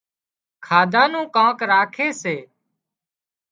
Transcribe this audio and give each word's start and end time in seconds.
کاڌا 0.65 1.03
نُون 1.11 1.25
ڪانڪ 1.35 1.59
راکي 1.71 2.07
سي 2.21 2.35